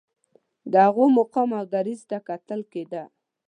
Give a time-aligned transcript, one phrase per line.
[0.71, 3.03] د هغوی مقام او دریځ ته کتل کېده.